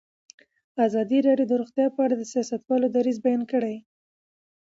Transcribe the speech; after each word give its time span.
ازادي 0.85 1.19
راډیو 1.27 1.49
د 1.49 1.53
روغتیا 1.61 1.87
په 1.95 1.99
اړه 2.05 2.15
د 2.17 2.23
سیاستوالو 2.33 2.87
دریځ 2.95 3.17
بیان 3.25 3.41
کړی. 3.51 3.75